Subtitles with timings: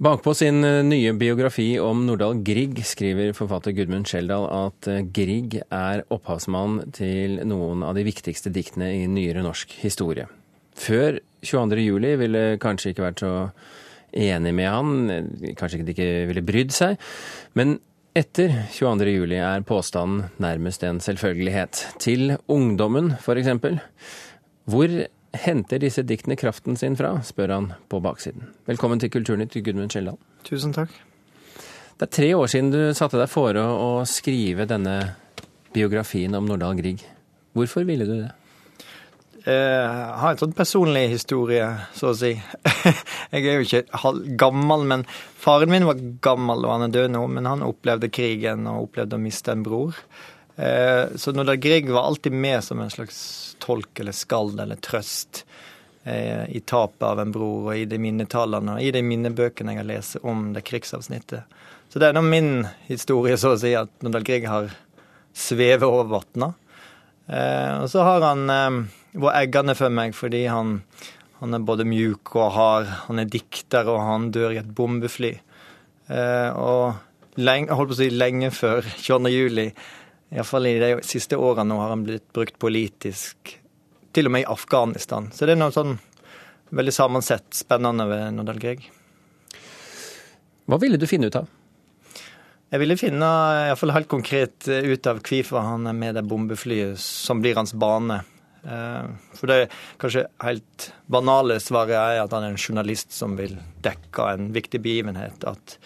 [0.00, 5.58] Bakpå sin eh, nye biografi om Nordahl Grieg skriver forfatter Gudmund Skjeldal at eh, Grieg
[5.60, 10.24] er opphavsmann til noen av de viktigste diktene i nyere norsk historie.
[10.72, 11.84] Før 22.
[11.84, 13.34] juli ville kanskje ikke vært så
[14.16, 16.96] enig med han, eh, kanskje de ikke ville brydd seg.
[17.52, 17.76] Men
[18.16, 19.12] etter 22.
[19.18, 21.84] juli er påstanden nærmest en selvfølgelighet.
[22.00, 23.82] Til ungdommen, eksempel.
[24.64, 24.88] Hvor
[25.32, 28.50] henter disse diktene kraften sin fra, spør han på baksiden.
[28.68, 30.18] Velkommen til Kulturnytt, Gudmund Skjeldal.
[30.46, 30.92] Tusen takk.
[32.00, 34.96] Det er tre år siden du satte deg fore å skrive denne
[35.74, 37.02] biografien om Nordahl Grieg.
[37.54, 38.30] Hvorfor ville du det?
[39.40, 41.64] Jeg eh, har en sånn personlig historie,
[41.96, 42.34] så å si.
[43.32, 45.04] Jeg er jo ikke gammel, men
[45.40, 47.22] faren min var gammel, og han er død nå.
[47.32, 49.96] Men han opplevde krigen og opplevde å miste en bror.
[50.60, 55.46] Eh, så Nordahl Grieg var alltid med som en slags tolk eller skald eller trøst
[56.04, 59.80] eh, i tapet av en bror og i de minnetallene og i de minnebøkene jeg
[59.80, 61.60] har lest om det krigsavsnittet.
[61.88, 64.68] Så det er nå min historie, så å si, at Nordahl Grieg har
[65.32, 66.52] svevet over vatna.
[67.24, 70.82] Eh, og så har han vært eggende for meg fordi han,
[71.40, 72.90] han, er både mjuk og hard.
[73.06, 75.32] Han er dikter, og han dør i et bombefly.
[76.10, 79.32] Og lenge, holdt på å si lenge før 22.
[79.32, 79.66] juli
[80.30, 83.56] Iallfall i de siste årene nå har han blitt brukt politisk,
[84.14, 85.30] til og med i Afghanistan.
[85.34, 85.96] Så det er noe sånn
[86.70, 88.84] veldig sammensett spennende ved Nordahl-Grieg.
[90.70, 91.48] Hva ville du finne ut av?
[92.70, 93.28] Jeg ville finne
[93.66, 98.20] iallfall helt konkret ut av hvorfor han er med det bombeflyet som blir hans bane.
[98.62, 103.56] Eh, for det kanskje helt banale svaret er at han er en journalist som vil
[103.82, 105.42] dekke en viktig begivenhet.
[105.50, 105.80] At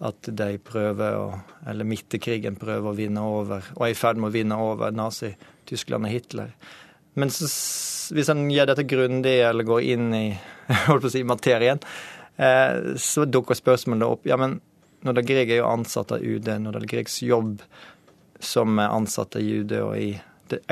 [0.00, 1.24] at de prøver å
[1.68, 4.56] Eller midt i krigen prøver å vinne over, og er i ferd med å vinne
[4.56, 6.54] over Nazi-Tyskland og Hitler.
[7.20, 7.46] Men så,
[8.14, 10.24] hvis en gjør dette grundig, eller går inn i
[10.88, 11.82] holdt på å si, materien,
[12.40, 14.24] eh, så dukker spørsmålet opp.
[14.30, 14.58] Ja, men
[15.04, 16.48] Nordahl Grieg er jo ansatt av UD.
[16.64, 17.60] Nordahl Griegs jobb
[18.40, 20.10] som ansatt av UD og i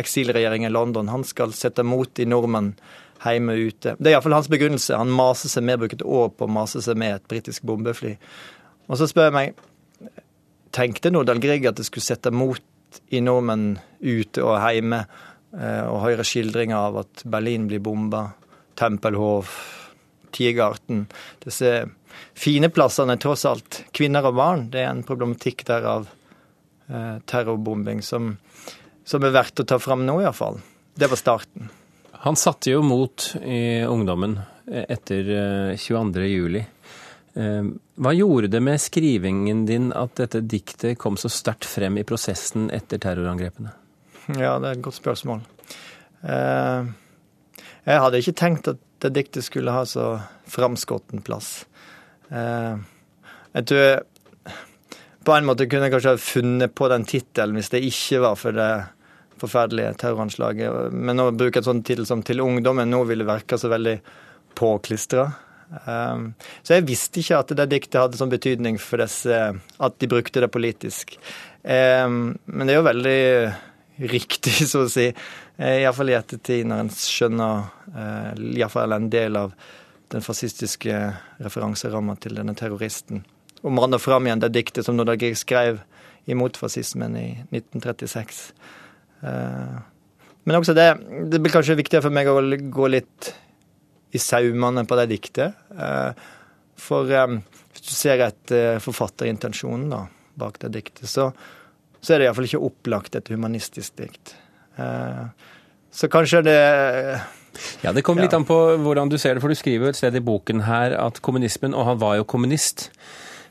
[0.00, 2.72] eksilregjeringen i London, han skal sette mot i nordmenn
[3.22, 3.94] hjemme og ute.
[3.98, 4.96] Det er iallfall hans begrunnelse.
[4.98, 8.14] Han maser seg med, bruker et år på å mase seg med et britisk bombefly.
[8.88, 9.64] Og så spør jeg meg
[10.74, 12.62] Tenkte Nordahl Grieg at det skulle sette mot
[13.12, 15.02] i nordmenn ute og hjemme,
[15.56, 18.30] eh, og høre skildringer av at Berlin blir bomba,
[18.78, 19.56] Tempelhof,
[20.32, 21.06] Tiergarten
[21.42, 21.88] Disse
[22.38, 23.82] fine plassene, tross alt.
[23.96, 26.08] Kvinner og barn, det er en problematikk der av
[26.88, 28.36] eh, terrorbombing som,
[29.04, 30.60] som er verdt å ta fram nå, iallfall.
[30.98, 31.68] Det var starten.
[32.24, 36.22] Han satte jo mot i ungdommen etter 22.
[36.24, 36.64] Eh, juli.
[37.38, 37.66] Eh,
[38.02, 42.66] hva gjorde det med skrivingen din at dette diktet kom så sterkt frem i prosessen
[42.74, 43.70] etter terrorangrepene?
[44.34, 45.44] Ja, det er et godt spørsmål.
[46.26, 46.90] Eh,
[47.86, 50.16] jeg hadde ikke tenkt at det diktet skulle ha så
[50.50, 51.62] framskåtten plass.
[52.34, 52.74] Eh,
[53.54, 54.00] jeg tror
[55.28, 58.38] på en måte kunne jeg kanskje ha funnet på den tittelen hvis det ikke var
[58.40, 58.70] for det
[59.38, 60.92] forferdelige terroranslaget.
[60.92, 64.00] Men å bruke et sånt tittel som 'Til ungdommen' nå ville virka så veldig
[64.54, 65.32] påklistra.
[65.68, 66.30] Um,
[66.64, 70.40] så jeg visste ikke at det diktet hadde sånn betydning for disse, at de brukte
[70.40, 71.16] det politisk.
[71.62, 73.18] Um, men det er jo veldig
[74.14, 79.36] riktig, så å si, eh, iallfall i ettertid, når en skjønner uh, iallfall en del
[79.40, 79.52] av
[80.12, 81.02] den fascistiske
[81.44, 83.26] referanseramma til denne terroristen.
[83.60, 85.82] Og maner fram igjen det diktet som Nordahl Grieg skrev
[86.28, 88.40] imot fascismen i 1936.
[89.20, 89.76] Uh,
[90.48, 90.86] men også det,
[91.28, 92.38] det blir kanskje viktigere for meg å
[92.72, 93.32] gå litt
[94.14, 95.56] i saumene på det diktet.
[95.76, 96.26] Eh,
[96.78, 97.38] for eh,
[97.72, 100.04] hvis du ser etter eh, forfatterintensjonen da,
[100.38, 101.30] bak det diktet, så,
[102.00, 104.36] så er det iallfall ikke opplagt et humanistisk dikt.
[105.90, 106.58] Så kanskje det
[107.82, 109.98] ja, Det kommer litt an på hvordan du ser det, for du skriver jo et
[109.98, 112.86] sted i boken her at kommunismen, og han var jo kommunist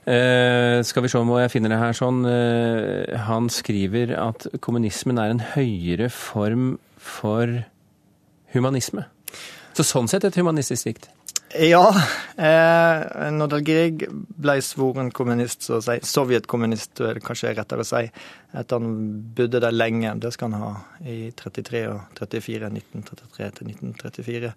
[0.08, 5.20] eh, Skal vi se om jeg finner det her sånn eh, Han skriver at kommunismen
[5.20, 7.52] er en høyere form for
[8.56, 9.04] humanisme.
[9.78, 11.04] Så sånn sett et humanistisk dikt?
[11.54, 11.86] Ja.
[12.36, 16.00] Eh, Nordahl Grieg ble svoren kommunist, så å si.
[16.02, 18.02] Sovjetkommunist, er det kanskje rettere å si.
[18.58, 18.96] Etter han
[19.38, 20.16] bodde der lenge.
[20.20, 20.72] Det skal han ha
[21.06, 22.72] i 33 og 34.
[22.74, 24.54] 1933 til 1934.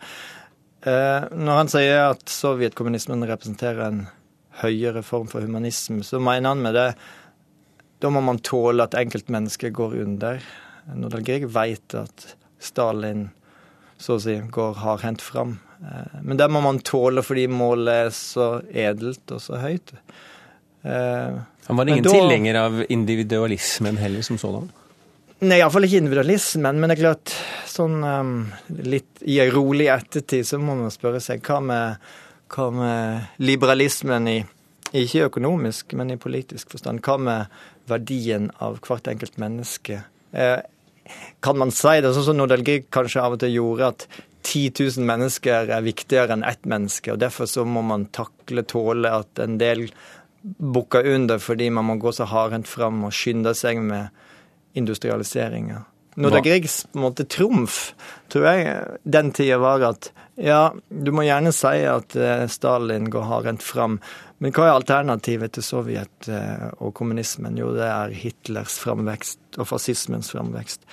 [0.88, 4.06] Eh, når han sier at sovjetkommunismen representerer en
[4.62, 6.88] høyere form for humanisme, så mener han med det
[8.00, 10.40] da må man tåle at enkeltmennesker går under.
[10.96, 12.30] Nordahl Grieg veit at
[12.60, 13.28] Stalin
[14.00, 15.58] så å si, går hardhendt fram.
[15.84, 19.94] Eh, men det må man tåle fordi målet er så edelt og så høyt.
[20.82, 24.70] Eh, Han var ingen da, tilhenger av individualismen heller, som sådan?
[25.40, 27.32] Nei, iallfall ikke individualismen, men det er klart,
[27.68, 28.32] sånn um,
[28.84, 32.10] litt i en rolig ettertid så må man spørre seg hva med,
[32.52, 34.40] hva med liberalismen i
[34.90, 36.98] Ikke økonomisk, men i politisk forstand.
[37.06, 40.00] Hva med verdien av hvert enkelt menneske?
[41.44, 44.06] Kan man si det sånn som Nordal kanskje av og til gjorde, at
[44.42, 49.12] 10 000 mennesker er viktigere enn ett menneske, og derfor så må man takle, tåle
[49.12, 49.88] at en del
[50.40, 54.08] bukker under fordi man må gå så hardhendt fram og skynde seg med
[54.78, 55.84] industrialiseringa.
[56.20, 57.78] Nordal Griegs på en måte trumf,
[58.32, 58.74] tror jeg,
[59.04, 63.98] den tida var at ja, du må gjerne si at eh, Stalin går hardhendt fram,
[64.40, 67.58] men hva er alternativet til Sovjet eh, og kommunismen?
[67.60, 70.86] Jo, det er Hitlers framvekst og fascismens framvekst.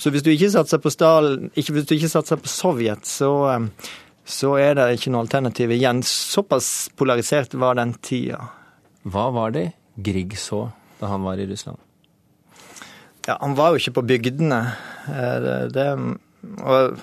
[0.00, 3.34] Så hvis du ikke satser på Stalin, ikke, hvis du ikke satser på Sovjet, så,
[3.52, 3.92] eh,
[4.24, 6.00] så er det ikke noe alternativ igjen.
[6.06, 8.46] Såpass polarisert var den tida.
[9.04, 9.70] Hva var det
[10.00, 10.70] Grieg så
[11.02, 11.89] da han var i Russland?
[13.30, 14.60] Ja, Han var jo ikke på bygdene.
[15.06, 15.88] Det, det,
[16.66, 16.98] og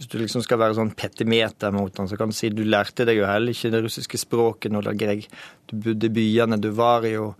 [0.00, 3.04] hvis du liksom skal være sånn petimeter mot han, så kan du si du lærte
[3.04, 5.20] deg jo heller ikke det russiske språket når du var.
[5.68, 6.56] Du bodde i byene.
[6.56, 7.34] Du var jo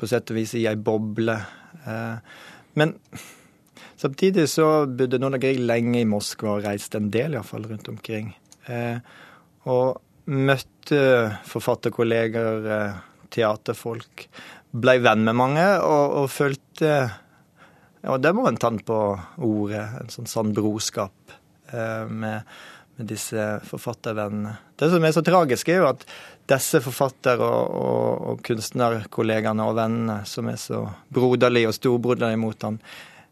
[0.00, 1.36] på sett og vis i ei boble.
[1.84, 2.40] Eh,
[2.80, 2.96] men
[4.00, 8.32] samtidig så bodde Nola Grieg lenge i Moskva og reiste en del iallfall rundt omkring.
[8.64, 8.96] Eh,
[9.68, 10.00] og
[10.32, 11.02] møtte
[11.52, 13.00] forfatterkolleger, eh,
[13.30, 14.30] teaterfolk.
[14.72, 16.94] Ble venn med mange og, og følte
[18.08, 18.98] Og det må en ta på
[19.44, 21.12] ordet, en sånn sann brorskap
[21.72, 22.40] Eh, med,
[22.96, 24.56] med disse forfattervennene.
[24.76, 26.02] Det som er så tragisk, er jo at
[26.50, 30.82] disse forfatter- og, og, og kunstnerkollegene og vennene, som er så
[31.14, 32.80] broderlige og storbroderlige mot han,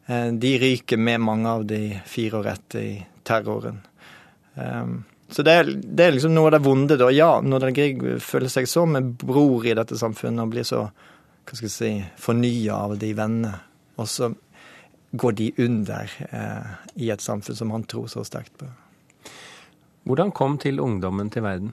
[0.07, 3.83] eh, de ryker med mange av de fire år etter i terroren.
[4.55, 5.01] Um,
[5.31, 7.11] så det er, det er, liksom noe av det vonde, da.
[7.13, 11.57] Ja, Nordahl Grieg føler seg som en bror i dette samfunnet og blir så hva
[11.57, 11.91] skal jeg si,
[12.21, 13.53] fornya av de vennene.
[13.99, 14.31] Og så
[15.11, 18.69] går de under eh, i et samfunn som han tror så sterkt på.
[20.09, 21.73] Hvordan kom til ungdommen til verden?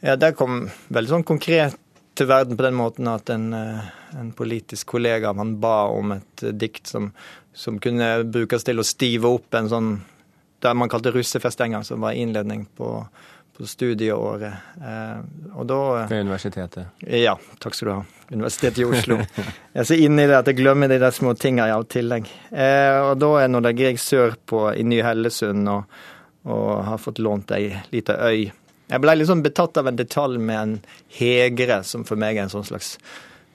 [0.00, 1.76] Ja, Det kom veldig sånn konkret
[2.16, 3.88] til verden på den måten at en, eh,
[4.18, 7.10] en politisk kollega han ba om et eh, dikt som,
[7.52, 9.90] som, kunne brukes til å stive opp en sånn
[10.64, 13.06] det man kalte russefest en gang, som var innledning på,
[13.56, 14.52] på studieåret.
[14.82, 15.20] Eh,
[15.56, 15.80] og da
[16.10, 16.92] Ved universitetet?
[17.00, 18.02] Ja, takk skal du ha.
[18.30, 19.18] Universitetet i Oslo.
[19.74, 22.28] Jeg er så inne i det at jeg glemmer de der små tinga i tillegg.
[22.50, 25.98] Eh, og da er nå ligger jeg sørpå i Ny-Hellesund og,
[26.48, 28.48] og, har fått lånt ei lita øy.
[28.86, 30.74] Jeg ble liksom betatt av en detalj med en
[31.18, 32.96] hegre, som for meg er en sånn slags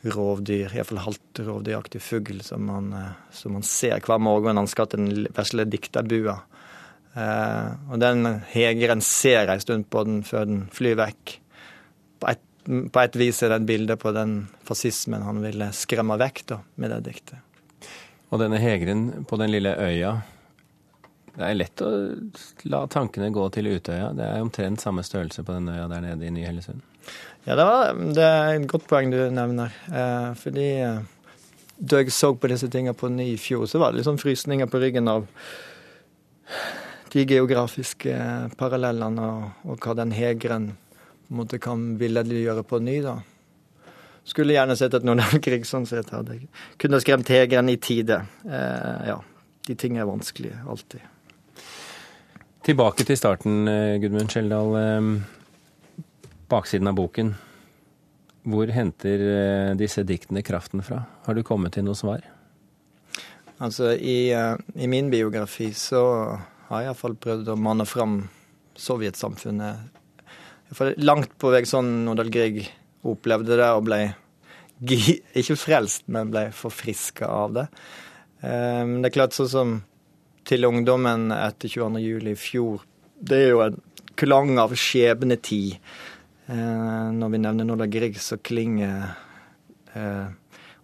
[0.01, 4.71] rovdyr, iallfall halvt rovdyraktig fugl, som man, eh, som man ser hver morgen når han
[4.71, 6.39] skal til den vesle dikterbua.
[7.13, 8.24] Eh, og den
[8.54, 11.38] hegeren ser ei stund på den før den flyr vekk.
[12.22, 14.36] På et, på et vis er det et bilde på den
[14.68, 17.42] fascismen han ville skremme vekk da, med det diktet.
[18.31, 20.22] Og denne hegeren på den lille øya
[21.36, 21.90] Det er lett å
[22.68, 24.10] la tankene gå til Utøya.
[24.16, 26.81] Det er omtrent samme størrelse på den øya der nede i Ny-Hellesund.
[27.46, 29.72] Ja, det, var, det, er et godt poeng du nevner.
[29.88, 31.00] Eh, fordi eh,
[31.80, 34.68] da jeg så på disse tingene på ny i fjor, så var det liksom frysninger
[34.69, 35.24] på ryggen av
[37.12, 38.16] de geografiske
[38.60, 42.98] parallellene og, og hva den hegeren på en måte kan billedliggjøre på ny.
[43.04, 43.18] da.
[44.28, 46.42] Skulle gjerne sett at Nordal Grieg sånn sett hadde
[46.80, 48.22] kunne skremt hegeren i tide.
[48.46, 49.18] Eh, ja,
[49.68, 51.08] de tingene er vanskelige, alltid.
[52.62, 54.75] Tilbake til starten, eh, Gudmund Skjeldal.
[54.78, 56.04] Eh,
[56.52, 57.34] baksiden av boken.
[58.52, 61.04] Hvor henter eh, disse diktene kraften fra?
[61.26, 62.24] Har du kommet til noe svar?
[63.62, 66.02] Altså, i, i min biografi så
[66.71, 68.21] har iallfall prøvd å manne fram
[68.80, 69.99] sovjetsamfunnet.
[71.04, 72.63] Langt på vei sånn Nordahl Grieg
[73.07, 74.01] opplevde det og ble
[74.81, 77.66] ikke frelst, men ble forfriska av det.
[78.42, 79.73] Eh, men det er klart, sånn som
[80.47, 82.01] til ungdommen etter 22.
[82.01, 82.81] juli i fjor,
[83.21, 83.78] det er jo en
[84.18, 85.78] klang av skjebnetid.
[86.51, 89.11] Eh, når vi nevner Nordahl Grieg, så klinger
[89.94, 90.31] eh,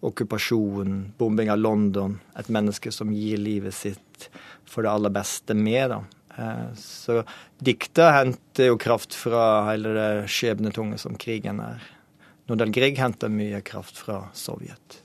[0.05, 4.29] okkupasjon, bombing av London, et menneske som gir livet sitt
[4.67, 5.89] for det aller beste med.
[5.89, 6.03] da.
[6.37, 7.23] Eh, så
[7.57, 11.81] diktet henter jo kraft fra hele det skjebnetunge som krigen er.
[12.47, 15.01] Nordahl Grieg henter mye kraft fra Sovjet.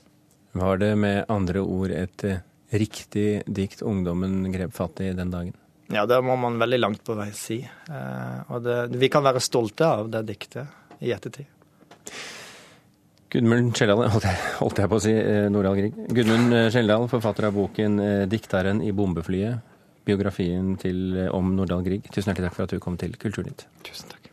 [0.53, 5.55] Var det med andre ord et eh, riktig dikt ungdommen grep fatt i den dagen?
[5.93, 7.59] Ja, det må man veldig langt på vei si.
[7.65, 11.49] Eh, og det, vi kan være stolte av det diktet i ettertid.
[13.33, 14.03] Gudmund Skjeldal,
[14.61, 15.95] holdt jeg, på å si eh, Nordahl Grieg.
[16.13, 19.71] Gudmund eh, Skjeldal, forfatter av boken eh, 'Dikteren i bombeflyet',
[20.05, 20.99] biografien til,
[21.33, 22.05] om Nordahl Grieg.
[22.11, 23.65] Tusen hjertelig takk for at du kom til Kulturnytt.
[23.87, 24.32] Tusen takk.